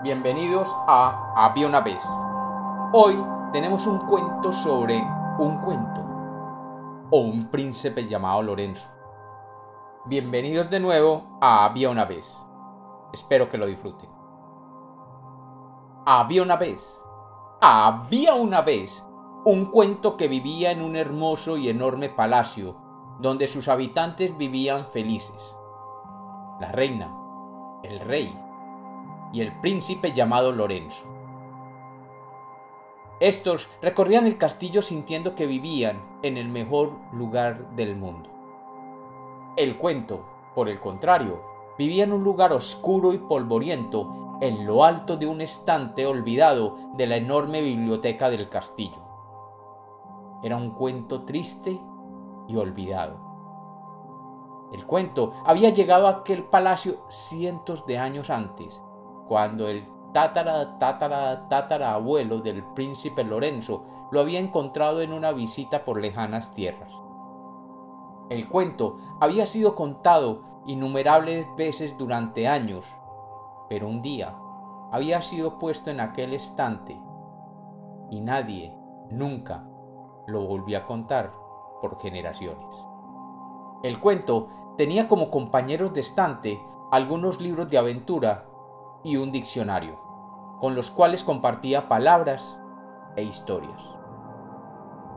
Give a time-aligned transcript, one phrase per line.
[0.00, 2.08] Bienvenidos a Había una vez.
[2.92, 3.20] Hoy
[3.52, 4.96] tenemos un cuento sobre
[5.40, 6.00] un cuento
[7.10, 8.86] o un príncipe llamado Lorenzo.
[10.04, 12.32] Bienvenidos de nuevo a Había una vez.
[13.12, 14.08] Espero que lo disfruten.
[16.06, 17.04] Había una vez.
[17.60, 19.04] Había una vez
[19.44, 22.76] un cuento que vivía en un hermoso y enorme palacio
[23.18, 25.56] donde sus habitantes vivían felices.
[26.60, 27.12] La reina,
[27.82, 28.47] el rey
[29.32, 31.04] y el príncipe llamado Lorenzo.
[33.20, 38.30] Estos recorrían el castillo sintiendo que vivían en el mejor lugar del mundo.
[39.56, 41.42] El cuento, por el contrario,
[41.76, 47.08] vivía en un lugar oscuro y polvoriento en lo alto de un estante olvidado de
[47.08, 49.02] la enorme biblioteca del castillo.
[50.44, 51.80] Era un cuento triste
[52.46, 53.26] y olvidado.
[54.72, 58.80] El cuento había llegado a aquel palacio cientos de años antes
[59.28, 65.84] cuando el tatara tatara tatara abuelo del príncipe Lorenzo lo había encontrado en una visita
[65.84, 66.90] por lejanas tierras.
[68.30, 72.84] El cuento había sido contado innumerables veces durante años,
[73.68, 74.34] pero un día
[74.90, 76.98] había sido puesto en aquel estante
[78.10, 78.74] y nadie
[79.10, 79.64] nunca
[80.26, 81.32] lo volvió a contar
[81.80, 82.74] por generaciones.
[83.82, 88.47] El cuento tenía como compañeros de estante algunos libros de aventura
[89.02, 89.98] y un diccionario,
[90.60, 92.58] con los cuales compartía palabras
[93.16, 93.80] e historias.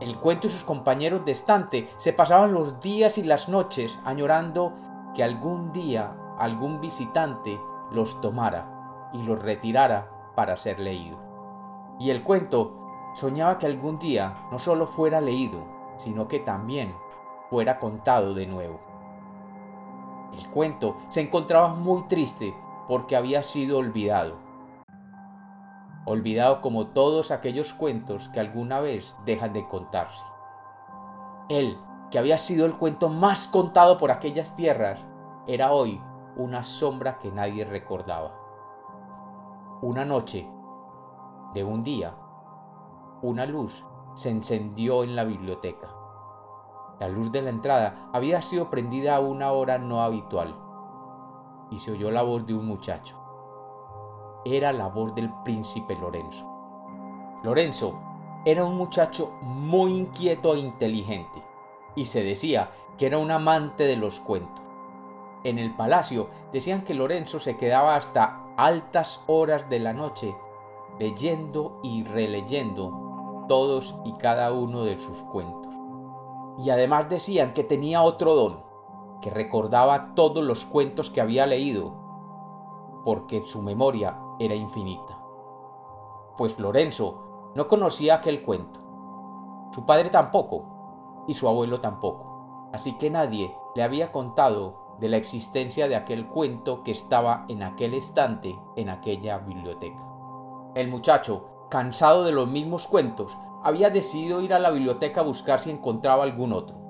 [0.00, 4.72] El cuento y sus compañeros de estante se pasaban los días y las noches añorando
[5.14, 7.60] que algún día algún visitante
[7.92, 11.18] los tomara y los retirara para ser leído.
[11.98, 15.62] Y el cuento soñaba que algún día no solo fuera leído,
[15.98, 16.94] sino que también
[17.50, 18.80] fuera contado de nuevo.
[20.32, 22.54] El cuento se encontraba muy triste
[22.88, 24.36] porque había sido olvidado.
[26.04, 30.24] Olvidado como todos aquellos cuentos que alguna vez dejan de contarse.
[31.48, 31.78] Él,
[32.10, 35.00] que había sido el cuento más contado por aquellas tierras,
[35.46, 36.00] era hoy
[36.36, 38.38] una sombra que nadie recordaba.
[39.80, 40.48] Una noche,
[41.54, 42.14] de un día,
[43.22, 45.88] una luz se encendió en la biblioteca.
[46.98, 50.71] La luz de la entrada había sido prendida a una hora no habitual
[51.72, 53.16] y se oyó la voz de un muchacho.
[54.44, 56.46] Era la voz del príncipe Lorenzo.
[57.42, 57.98] Lorenzo
[58.44, 61.42] era un muchacho muy inquieto e inteligente,
[61.94, 64.62] y se decía que era un amante de los cuentos.
[65.44, 70.36] En el palacio decían que Lorenzo se quedaba hasta altas horas de la noche
[70.98, 75.72] leyendo y releyendo todos y cada uno de sus cuentos.
[76.58, 78.71] Y además decían que tenía otro don,
[79.22, 81.94] que recordaba todos los cuentos que había leído,
[83.04, 85.18] porque su memoria era infinita.
[86.36, 88.80] Pues Lorenzo no conocía aquel cuento,
[89.72, 95.16] su padre tampoco, y su abuelo tampoco, así que nadie le había contado de la
[95.16, 100.04] existencia de aquel cuento que estaba en aquel estante en aquella biblioteca.
[100.74, 105.60] El muchacho, cansado de los mismos cuentos, había decidido ir a la biblioteca a buscar
[105.60, 106.81] si encontraba algún otro.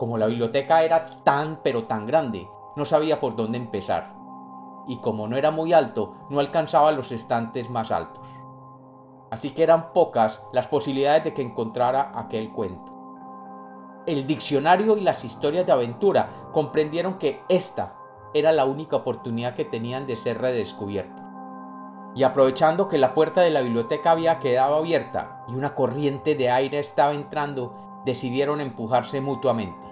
[0.00, 4.14] Como la biblioteca era tan pero tan grande, no sabía por dónde empezar.
[4.88, 8.24] Y como no era muy alto, no alcanzaba los estantes más altos.
[9.30, 12.90] Así que eran pocas las posibilidades de que encontrara aquel cuento.
[14.06, 17.92] El diccionario y las historias de aventura comprendieron que esta
[18.32, 21.22] era la única oportunidad que tenían de ser redescubiertos.
[22.16, 26.48] Y aprovechando que la puerta de la biblioteca había quedado abierta y una corriente de
[26.48, 29.89] aire estaba entrando, decidieron empujarse mutuamente.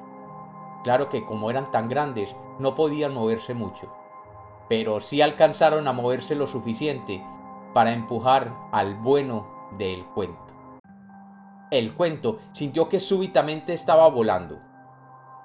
[0.84, 3.92] Claro que como eran tan grandes, no podían moverse mucho,
[4.68, 7.24] pero sí alcanzaron a moverse lo suficiente
[7.74, 9.46] para empujar al bueno
[9.76, 10.54] del cuento.
[11.70, 14.60] El cuento sintió que súbitamente estaba volando,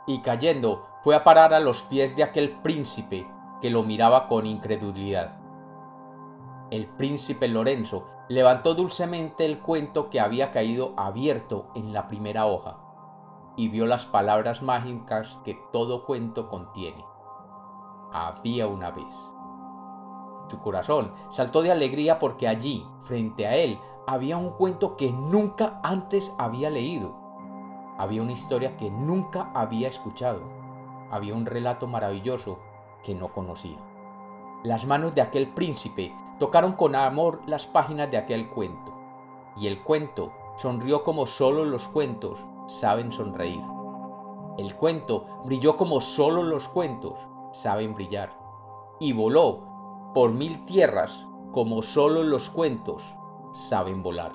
[0.07, 3.27] y cayendo fue a parar a los pies de aquel príncipe
[3.61, 5.37] que lo miraba con incredulidad.
[6.71, 12.82] El príncipe Lorenzo levantó dulcemente el cuento que había caído abierto en la primera hoja
[13.55, 17.05] y vio las palabras mágicas que todo cuento contiene.
[18.11, 19.31] Había una vez.
[20.49, 25.79] Su corazón saltó de alegría porque allí, frente a él, había un cuento que nunca
[25.83, 27.15] antes había leído.
[27.97, 30.41] Había una historia que nunca había escuchado.
[31.11, 32.59] Había un relato maravilloso
[33.03, 33.77] que no conocía.
[34.63, 38.93] Las manos de aquel príncipe tocaron con amor las páginas de aquel cuento,
[39.55, 43.63] y el cuento sonrió como solo los cuentos saben sonreír.
[44.57, 47.13] El cuento brilló como solo los cuentos
[47.51, 48.31] saben brillar,
[48.99, 53.03] y voló por mil tierras como solo los cuentos
[53.51, 54.31] saben volar.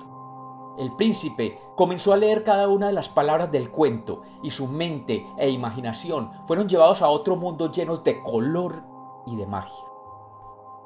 [0.77, 5.27] El príncipe comenzó a leer cada una de las palabras del cuento y su mente
[5.37, 8.83] e imaginación fueron llevados a otro mundo lleno de color
[9.25, 9.85] y de magia.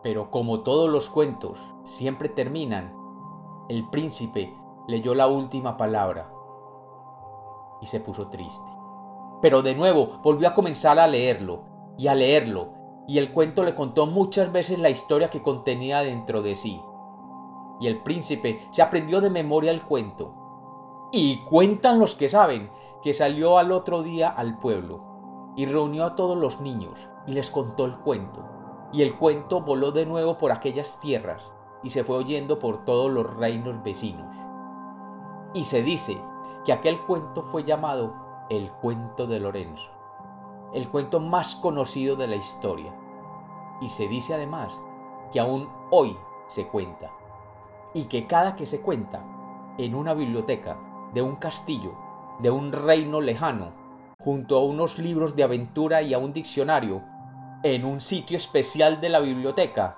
[0.02, 2.96] Pero como todos los cuentos siempre terminan,
[3.70, 4.58] el príncipe
[4.88, 6.34] leyó la última palabra
[7.84, 8.72] y se puso triste.
[9.42, 11.66] Pero de nuevo volvió a comenzar a leerlo
[11.98, 12.70] y a leerlo,
[13.08, 16.82] y el cuento le contó muchas veces la historia que contenía dentro de sí.
[17.82, 21.10] Y el príncipe se aprendió de memoria el cuento.
[21.12, 22.72] Y cuentan los que saben
[23.04, 27.50] que salió al otro día al pueblo y reunió a todos los niños y les
[27.50, 28.46] contó el cuento.
[28.94, 31.44] Y el cuento voló de nuevo por aquellas tierras
[31.84, 34.34] y se fue oyendo por todos los reinos vecinos.
[35.54, 36.18] Y se dice
[36.66, 38.14] que aquel cuento fue llamado
[38.50, 39.90] el cuento de Lorenzo,
[40.74, 42.94] el cuento más conocido de la historia.
[43.82, 44.82] Y se dice además
[45.32, 46.18] que aún hoy
[46.48, 47.12] se cuenta,
[47.94, 49.24] y que cada que se cuenta
[49.78, 50.78] en una biblioteca
[51.14, 51.96] de un castillo,
[52.40, 53.72] de un reino lejano,
[54.20, 57.04] junto a unos libros de aventura y a un diccionario,
[57.64, 59.98] en un sitio especial de la biblioteca,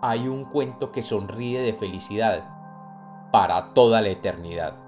[0.00, 2.44] hay un cuento que sonríe de felicidad
[3.32, 4.87] para toda la eternidad.